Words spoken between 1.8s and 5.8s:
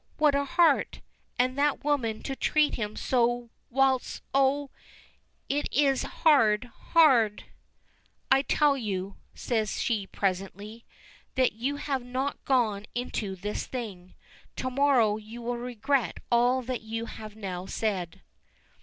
woman to treat him so whilst oh! it